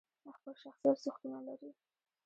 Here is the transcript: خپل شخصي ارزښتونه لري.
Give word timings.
خپل 0.37 0.53
شخصي 0.63 0.85
ارزښتونه 0.91 1.39
لري. 1.47 1.69